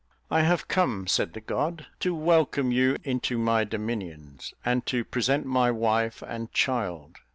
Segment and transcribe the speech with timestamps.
[0.31, 5.45] "I have come," said the god, "to welcome you into my dominions, and to present
[5.45, 7.17] my wife and child."